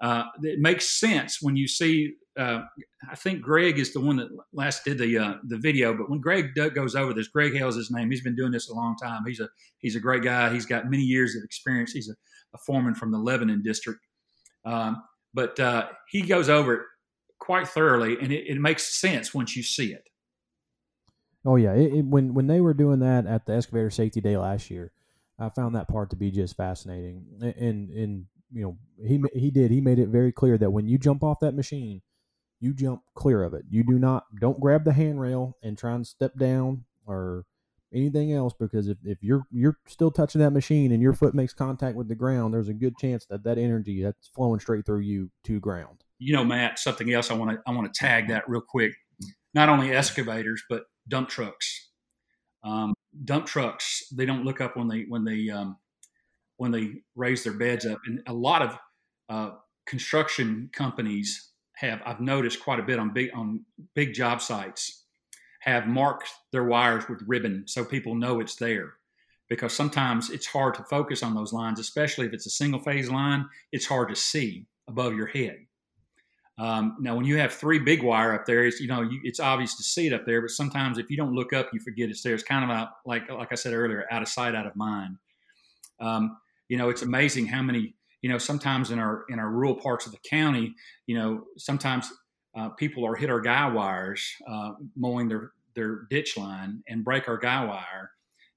[0.02, 2.14] Uh, it makes sense when you see.
[2.38, 2.62] Uh,
[3.10, 6.20] I think Greg is the one that last did the uh, the video, but when
[6.20, 8.10] Greg goes over this, Greg Hale's his name.
[8.10, 9.22] He's been doing this a long time.
[9.26, 10.52] He's a he's a great guy.
[10.52, 11.92] He's got many years of experience.
[11.92, 12.14] He's a,
[12.54, 14.00] a foreman from the Lebanon district.
[14.64, 15.02] Um,
[15.34, 16.82] but uh, he goes over it
[17.38, 20.08] quite thoroughly, and it, it, makes sense once you see it.
[21.44, 24.36] Oh yeah, it, it, when when they were doing that at the excavator safety day
[24.36, 24.92] last year,
[25.38, 27.24] I found that part to be just fascinating.
[27.40, 30.98] And and you know he he did he made it very clear that when you
[30.98, 32.02] jump off that machine,
[32.60, 33.64] you jump clear of it.
[33.70, 37.46] You do not don't grab the handrail and try and step down or
[37.92, 41.52] anything else because if, if you're you're still touching that machine and your foot makes
[41.52, 45.00] contact with the ground there's a good chance that that energy that's flowing straight through
[45.00, 46.04] you to ground.
[46.18, 48.92] You know matt something else i want to i want to tag that real quick.
[49.54, 51.88] Not only excavators but dump trucks.
[52.62, 52.92] Um,
[53.24, 55.76] dump trucks they don't look up when they when they um,
[56.56, 57.98] when they raise their beds up.
[58.06, 58.78] And a lot of
[59.28, 61.50] uh, construction companies
[61.80, 64.99] have i've noticed quite a bit on big on big job sites
[65.60, 68.94] have marked their wires with ribbon so people know it's there.
[69.48, 73.10] Because sometimes it's hard to focus on those lines, especially if it's a single phase
[73.10, 75.58] line, it's hard to see above your head.
[76.60, 79.40] Um, now, when you have three big wire up there, it's you know you, it's
[79.40, 82.10] obvious to see it up there, but sometimes if you don't look up, you forget
[82.10, 82.34] it's there.
[82.34, 85.16] It's kind of like like I said earlier, out of sight, out of mind.
[86.00, 86.36] Um,
[86.68, 90.04] you know, it's amazing how many you know sometimes in our in our rural parts
[90.04, 90.74] of the county,
[91.06, 92.12] you know, sometimes
[92.56, 97.28] uh, people are hit our guy wires uh, mowing their their ditch line and break
[97.28, 98.10] our guy wire,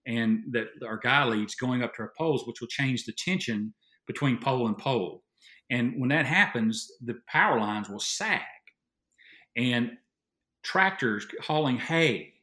[0.08, 3.73] and that our guy leads going up to our poles, which will change the tension
[4.08, 5.23] between pole and pole.
[5.69, 8.41] And when that happens, the power lines will sag,
[9.56, 9.91] and
[10.63, 12.34] tractors hauling hay,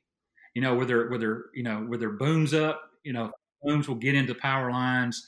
[0.54, 3.32] you know, with their their you know with their booms up, you know,
[3.62, 5.26] booms will get into power lines.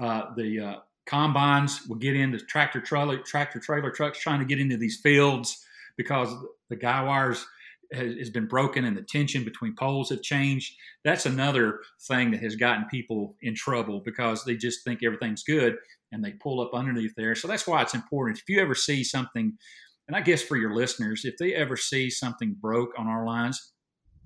[0.00, 0.76] Uh, the uh,
[1.10, 5.66] combines will get into tractor trailer tractor trailer trucks trying to get into these fields
[5.96, 6.32] because
[6.68, 7.44] the guy wires
[7.92, 10.76] has, has, been broken and the tension between poles have changed.
[11.04, 15.76] That's another thing that has gotten people in trouble because they just think everything's good
[16.12, 17.34] and they pull up underneath there.
[17.34, 18.38] So that's why it's important.
[18.38, 19.58] If you ever see something,
[20.06, 23.72] and I guess for your listeners, if they ever see something broke on our lines,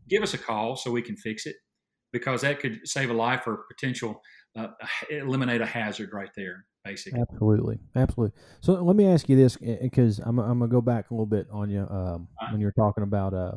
[0.09, 1.57] give us a call so we can fix it
[2.13, 4.21] because that could save a life or potential
[4.55, 4.69] uh,
[5.11, 7.21] eliminate a hazard right there basically.
[7.21, 8.39] Absolutely, absolutely.
[8.61, 11.47] So let me ask you this, because I'm, I'm gonna go back a little bit
[11.51, 12.49] on you um, uh-huh.
[12.53, 13.57] when you're talking about, uh,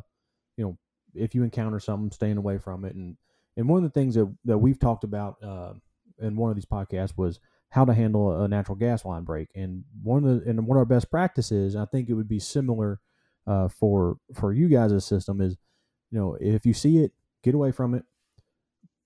[0.56, 0.78] you know,
[1.13, 3.18] if you encounter something, staying away from it, and
[3.56, 5.74] and one of the things that that we've talked about uh,
[6.20, 9.84] in one of these podcasts was how to handle a natural gas line break, and
[10.04, 13.00] one of the and one of our best practices, I think it would be similar
[13.46, 15.58] uh, for for you guys' system is,
[16.12, 17.12] you know, if you see it,
[17.44, 18.04] get away from it,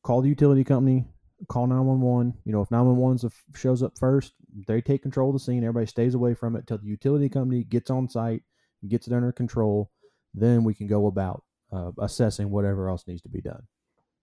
[0.04, 1.06] call the utility company,
[1.48, 2.34] call 911.
[2.46, 4.34] You know, if 911 shows up first,
[4.68, 5.64] they take control of the scene.
[5.64, 8.44] Everybody stays away from it until the utility company gets on site,
[8.88, 9.92] gets it under control.
[10.34, 13.64] Then we can go about uh, assessing whatever else needs to be done.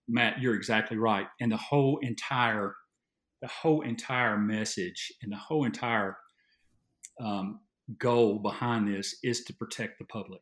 [0.07, 1.27] Matt, you're exactly right.
[1.39, 2.75] And the whole entire,
[3.41, 6.17] the whole entire message and the whole entire
[7.21, 7.59] um,
[7.99, 10.41] goal behind this is to protect the public,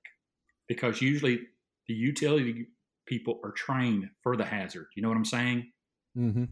[0.67, 1.39] because usually
[1.87, 2.67] the utility
[3.07, 4.87] people are trained for the hazard.
[4.95, 5.71] You know what I'm saying?
[6.17, 6.45] Mm-hmm.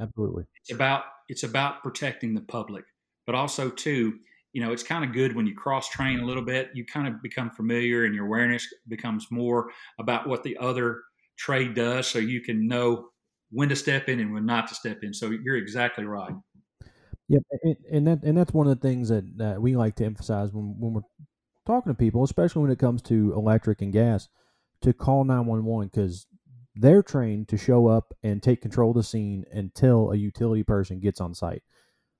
[0.00, 0.44] Absolutely.
[0.60, 2.84] It's about it's about protecting the public,
[3.26, 4.18] but also too,
[4.52, 6.70] you know, it's kind of good when you cross train a little bit.
[6.74, 11.02] You kind of become familiar, and your awareness becomes more about what the other
[11.36, 13.08] trade does, so you can know
[13.50, 15.14] when to step in and when not to step in.
[15.14, 16.34] So you're exactly right.
[17.28, 17.40] Yeah,
[17.90, 20.76] and that and that's one of the things that, that we like to emphasize when
[20.78, 21.02] when we're
[21.66, 24.28] talking to people, especially when it comes to electric and gas,
[24.80, 26.26] to call nine one one because
[26.78, 31.00] they're trained to show up and take control of the scene until a utility person
[31.00, 31.62] gets on site.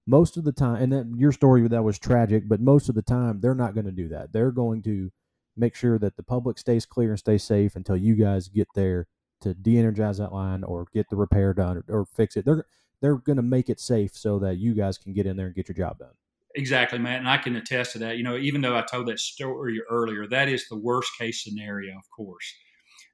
[0.07, 3.03] Most of the time, and that your story that was tragic, but most of the
[3.03, 4.33] time they're not going to do that.
[4.33, 5.11] They're going to
[5.57, 9.07] make sure that the public stays clear and stays safe until you guys get there
[9.42, 12.44] to de-energize that line or get the repair done or, or fix it.
[12.44, 12.64] They're
[13.01, 15.55] they're going to make it safe so that you guys can get in there and
[15.55, 16.14] get your job done.
[16.57, 18.16] Exactly, Matt, and I can attest to that.
[18.16, 21.97] You know, even though I told that story earlier, that is the worst case scenario,
[21.97, 22.53] of course.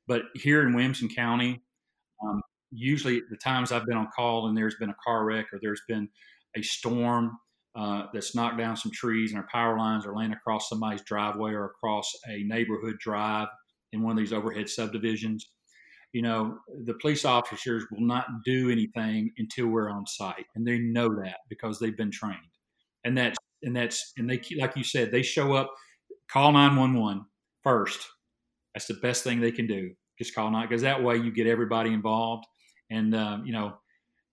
[0.06, 1.62] But here in Williamson County,
[2.24, 2.40] um,
[2.70, 5.82] usually the times I've been on call and there's been a car wreck or there's
[5.88, 6.08] been
[6.56, 7.32] a storm
[7.76, 11.52] uh, that's knocked down some trees and our power lines are laying across somebody's driveway
[11.52, 13.48] or across a neighborhood drive
[13.94, 15.50] in one of these overhead subdivisions,
[16.12, 20.78] you know, the police officers will not do anything until we're on site, and they
[20.78, 22.38] know that because they've been trained.
[23.04, 25.72] And that's and that's and they like you said, they show up,
[26.30, 27.22] call nine one one
[27.62, 27.98] first.
[28.74, 29.92] That's the best thing they can do.
[30.18, 32.44] Just call nine because that way you get everybody involved,
[32.90, 33.74] and um, you know,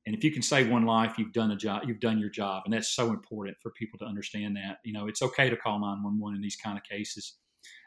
[0.06, 1.84] and if you can save one life, you've done a job.
[1.88, 4.78] You've done your job, and that's so important for people to understand that.
[4.84, 7.38] You know, it's okay to call nine one one in these kind of cases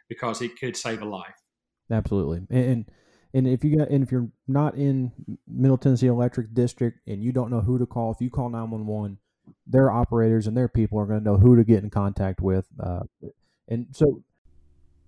[0.09, 1.35] because it could save a life.
[1.91, 2.91] Absolutely, and
[3.33, 5.13] and if you got and if you're not in
[5.47, 8.71] Middle Tennessee Electric District and you don't know who to call, if you call nine
[8.71, 9.19] one one,
[9.67, 12.67] their operators and their people are going to know who to get in contact with.
[12.79, 13.01] Uh,
[13.69, 14.23] and so,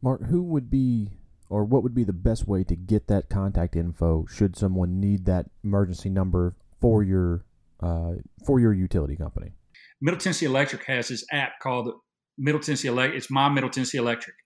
[0.03, 3.77] Mark, who would be or what would be the best way to get that contact
[3.77, 7.45] info should someone need that emergency number for your
[7.81, 8.13] uh,
[8.45, 9.53] for your utility company?
[10.01, 11.91] Middle Tennessee Electric has this app called
[12.37, 13.19] Middle Tennessee Electric.
[13.19, 14.37] It's My Middle Tennessee Electric.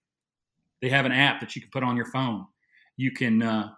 [0.82, 2.46] They have an app that you can put on your phone
[3.00, 3.70] you can uh,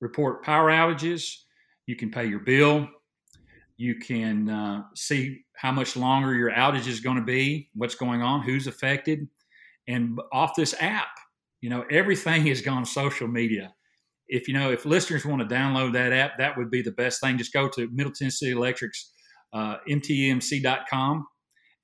[0.00, 1.34] report power outages.
[1.86, 2.86] You can pay your bill.
[3.76, 8.22] You can uh, see how much longer your outage is going to be, what's going
[8.22, 9.26] on, who's affected.
[9.88, 11.08] And off this app,
[11.62, 13.72] you know, everything is gone social media.
[14.28, 17.20] If you know, if listeners want to download that app, that would be the best
[17.20, 17.38] thing.
[17.38, 19.12] Just go to Middle Tennessee Electric's
[19.52, 21.26] uh, mtemc.com,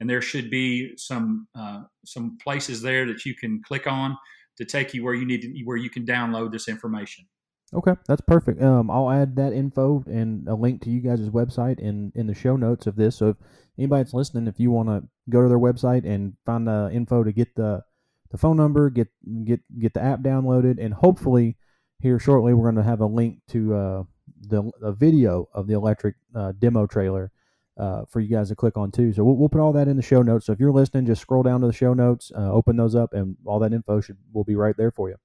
[0.01, 4.17] and there should be some uh, some places there that you can click on
[4.57, 7.25] to take you where you need to, where you can download this information.
[7.73, 8.63] Okay, that's perfect.
[8.63, 12.35] Um, I'll add that info and a link to you guys' website in in the
[12.35, 13.17] show notes of this.
[13.17, 13.37] So if
[13.79, 17.23] anybody that's listening, if you want to go to their website and find the info
[17.23, 17.83] to get the
[18.31, 19.09] the phone number, get
[19.45, 21.57] get get the app downloaded, and hopefully
[22.01, 24.03] here shortly we're going to have a link to uh,
[24.41, 27.33] the a video of the electric uh, demo trailer
[27.79, 29.13] uh, for you guys to click on too.
[29.13, 30.47] So we'll, we'll, put all that in the show notes.
[30.47, 33.15] So if you're listening, just scroll down to the show notes, uh, open those up,
[33.15, 35.17] and all that info should will be right there for you.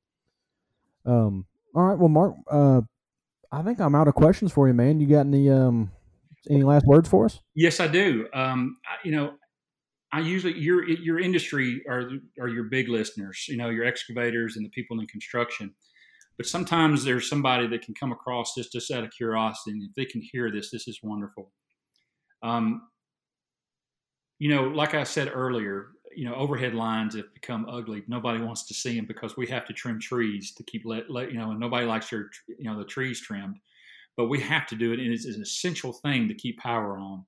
[1.06, 2.82] Um, all right, well, Mark, uh,
[3.52, 5.00] I think I'm out of questions for you, man.
[5.00, 5.92] You got any um,
[6.50, 7.40] any last words for us?
[7.56, 8.28] Yes, I do.
[8.34, 9.34] Um, I, you know,
[10.14, 12.08] I usually your your industry are
[12.40, 13.46] are your big listeners.
[13.50, 15.74] You know, your excavators and the people in construction.
[16.38, 19.94] But sometimes there's somebody that can come across this just out of curiosity, and if
[19.96, 21.52] they can hear this, this is wonderful.
[22.44, 22.84] Um,
[24.40, 28.04] you know, like I said earlier, you know, overhead lines have become ugly.
[28.08, 31.32] Nobody wants to see them because we have to trim trees to keep let, let
[31.32, 33.58] you know, and nobody likes your, you know, the trees trimmed.
[34.18, 37.26] But we have to do it, and it's an essential thing to keep power on.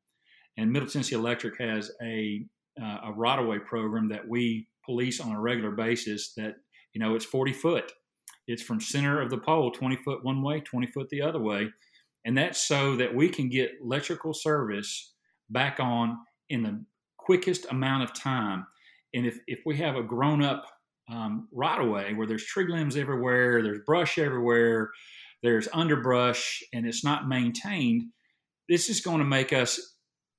[0.57, 2.45] And Middle Tennessee Electric has a
[2.81, 6.33] uh, a right of way program that we police on a regular basis.
[6.35, 6.55] That
[6.93, 7.91] you know, it's 40 foot.
[8.47, 11.69] It's from center of the pole, 20 foot one way, 20 foot the other way,
[12.25, 15.13] and that's so that we can get electrical service
[15.49, 16.17] back on
[16.49, 16.85] in the
[17.17, 18.65] quickest amount of time.
[19.13, 20.65] And if, if we have a grown up
[21.09, 24.91] um, right away where there's tree limbs everywhere, there's brush everywhere,
[25.43, 28.03] there's underbrush, and it's not maintained,
[28.67, 29.94] this is going to make us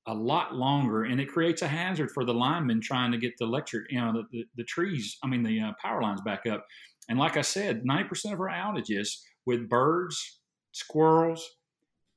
[0.07, 3.45] a lot longer and it creates a hazard for the linemen trying to get the
[3.45, 6.65] electric, you know, the, the, the trees, I mean, the uh, power lines back up.
[7.09, 10.41] And like I said, 90% of our outages with birds,
[10.73, 11.49] squirrels,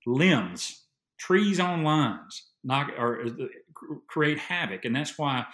[0.05, 0.85] limbs,
[1.19, 3.31] trees on lines, knock or uh,
[4.07, 5.45] create havoc, and that's why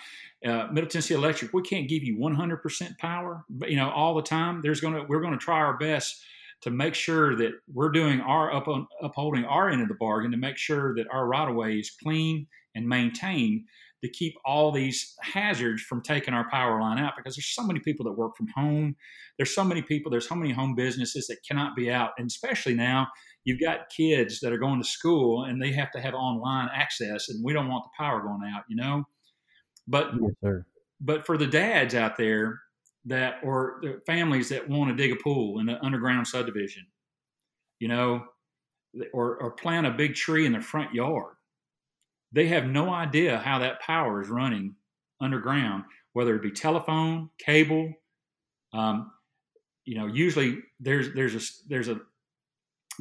[0.45, 4.21] uh, Middle Tennessee Electric we can't give you 100% power, but you know all the
[4.21, 4.61] time.
[4.61, 6.23] There's gonna we're gonna try our best
[6.65, 10.31] to make sure that we're doing our up on, upholding our end of the bargain
[10.31, 13.61] to make sure that our right of way is clean and maintained
[14.03, 17.79] to keep all these hazards from taking our power line out because there's so many
[17.79, 18.95] people that work from home.
[19.37, 22.73] There's so many people there's so many home businesses that cannot be out and especially
[22.73, 23.09] now
[23.43, 27.29] you've got kids that are going to school and they have to have online access
[27.29, 29.03] and we don't want the power going out you know?
[29.87, 30.63] But yes,
[30.99, 32.59] but for the dads out there
[33.05, 36.85] that or families that want to dig a pool in an underground subdivision
[37.79, 38.23] you know
[39.13, 41.35] or, or plant a big tree in their front yard
[42.31, 44.75] they have no idea how that power is running
[45.21, 45.83] underground
[46.13, 47.91] whether it be telephone cable
[48.73, 49.11] um,
[49.85, 51.99] you know usually there's there's a there's a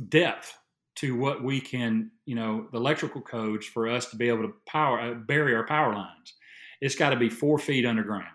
[0.08, 0.56] depth
[0.96, 4.54] to what we can, you know, the electrical codes for us to be able to
[4.66, 6.34] power uh, bury our power lines.
[6.80, 8.26] It's got to be four feet underground,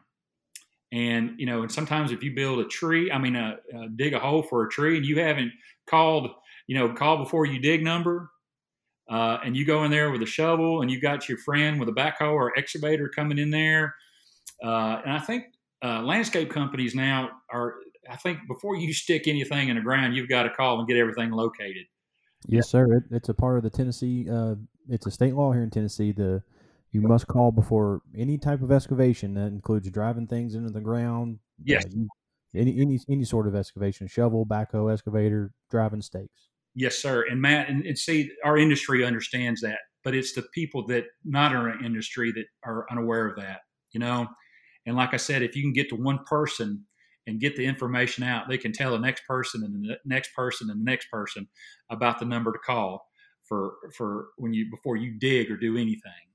[0.91, 4.13] And you know, and sometimes if you build a tree, I mean, uh, uh, dig
[4.13, 5.51] a hole for a tree, and you haven't
[5.87, 6.31] called,
[6.67, 8.31] you know, call before you dig number,
[9.09, 11.89] uh, and you go in there with a shovel, and you got your friend with
[11.89, 13.93] a backhoe or excavator coming in there,
[14.63, 15.45] uh, and I think
[15.83, 17.75] uh, landscape companies now are.
[18.09, 20.97] I think before you stick anything in the ground, you've got to call and get
[20.97, 21.85] everything located.
[22.47, 22.91] Yes, sir.
[22.95, 24.27] It, it's a part of the Tennessee.
[24.27, 24.55] Uh,
[24.89, 26.11] it's a state law here in Tennessee.
[26.11, 26.41] The
[26.91, 29.35] you must call before any type of excavation.
[29.35, 31.39] That includes driving things into the ground.
[31.63, 31.85] Yes.
[31.85, 32.05] Uh,
[32.55, 36.49] any any any sort of excavation, shovel, backhoe, excavator, driving stakes.
[36.73, 37.25] Yes, sir.
[37.29, 41.51] And Matt, and, and see, our industry understands that, but it's the people that not
[41.51, 43.61] in our industry that are unaware of that.
[43.91, 44.27] You know,
[44.85, 46.85] and like I said, if you can get to one person
[47.27, 50.71] and get the information out, they can tell the next person and the next person
[50.71, 51.47] and the next person
[51.91, 53.05] about the number to call
[53.43, 56.28] for for when you before you dig or do anything.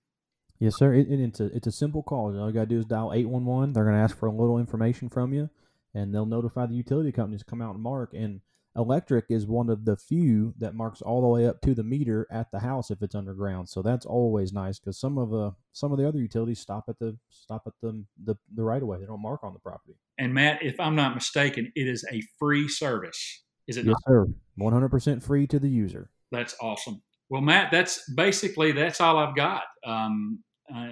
[0.59, 0.95] Yes, sir.
[0.95, 2.39] It, it, it's a it's a simple call.
[2.39, 3.73] All you gotta do is dial eight one one.
[3.73, 5.51] They're gonna ask for a little information from you,
[5.95, 8.15] and they'll notify the utility companies to come out and mark.
[8.15, 8.41] And
[8.77, 12.27] electric is one of the few that marks all the way up to the meter
[12.31, 13.69] at the house if it's underground.
[13.69, 16.99] So that's always nice because some of the some of the other utilities stop at
[16.99, 18.99] the stop at the the, the right of way.
[18.99, 19.97] They don't mark on the property.
[20.19, 23.43] And Matt, if I'm not mistaken, it is a free service.
[23.67, 24.03] Is it yes, not?
[24.07, 24.27] sir.
[24.57, 26.11] One hundred percent free to the user.
[26.31, 27.03] That's awesome.
[27.35, 29.65] Well, Matt, that's basically that's all I've got.
[29.85, 30.91] Um, uh,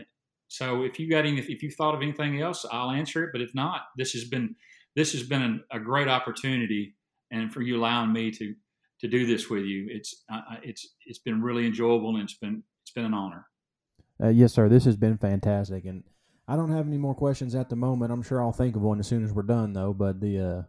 [0.49, 3.31] so if you got any, if you thought of anything else, I'll answer it.
[3.33, 4.57] But if not, this has been
[4.97, 6.97] this has been an, a great opportunity,
[7.31, 8.55] and for you allowing me to
[9.03, 12.65] to do this with you, it's uh, it's it's been really enjoyable and it's been
[12.83, 13.47] it's been an honor.
[14.21, 14.69] Uh, yes, sir.
[14.69, 16.03] This has been fantastic, and
[16.49, 18.11] I don't have any more questions at the moment.
[18.11, 19.93] I'm sure I'll think of one as soon as we're done, though.
[19.93, 20.63] But the uh,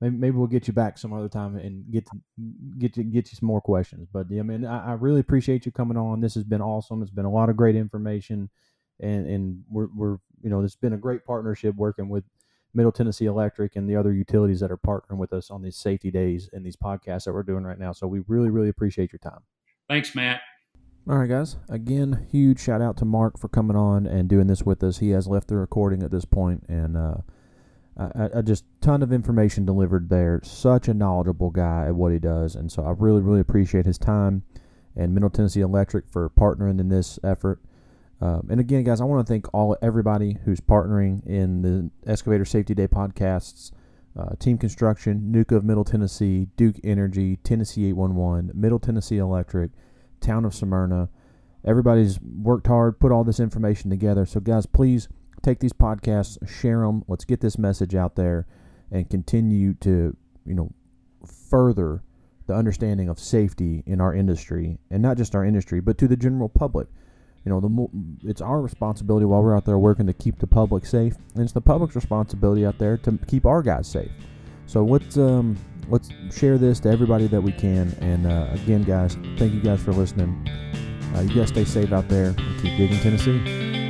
[0.00, 2.20] maybe, maybe we'll get you back some other time and get to,
[2.78, 4.08] get you get you some more questions.
[4.12, 6.20] But yeah, I mean, I, I, really appreciate you coming on.
[6.20, 7.02] This has been awesome.
[7.02, 8.50] It's been a lot of great information,
[9.00, 12.24] and and we're we're you know it's been a great partnership working with
[12.74, 16.10] Middle Tennessee Electric and the other utilities that are partnering with us on these safety
[16.10, 17.92] days and these podcasts that we're doing right now.
[17.92, 19.40] So we really really appreciate your time.
[19.88, 20.40] Thanks, Matt.
[21.08, 21.56] All right, guys.
[21.68, 24.98] Again, huge shout out to Mark for coming on and doing this with us.
[24.98, 27.14] He has left the recording at this point, and uh,
[27.98, 30.40] I, I just ton of information delivered there.
[30.44, 33.98] Such a knowledgeable guy at what he does, and so I really, really appreciate his
[33.98, 34.42] time
[34.96, 37.60] and Middle Tennessee Electric for partnering in this effort.
[38.20, 42.46] Um, and again, guys, I want to thank all everybody who's partnering in the Excavator
[42.46, 43.72] Safety Day podcasts.
[44.18, 49.72] Uh, Team Construction, NUCA of Middle Tennessee, Duke Energy, Tennessee 811, Middle Tennessee Electric,
[50.22, 51.10] Town of Smyrna.
[51.66, 54.24] Everybody's worked hard, put all this information together.
[54.24, 55.08] So, guys, please
[55.46, 57.04] take these podcasts, share them.
[57.06, 58.46] Let's get this message out there
[58.90, 60.72] and continue to, you know,
[61.24, 62.02] further
[62.46, 66.16] the understanding of safety in our industry and not just our industry, but to the
[66.16, 66.88] general public.
[67.44, 70.84] You know, the it's our responsibility while we're out there working to keep the public
[70.84, 74.10] safe, and it's the public's responsibility out there to keep our guys safe.
[74.66, 75.56] So let's um,
[75.88, 77.96] let's share this to everybody that we can.
[78.00, 80.48] And uh, again, guys, thank you guys for listening.
[81.14, 83.85] Uh, you guys stay safe out there and keep digging Tennessee.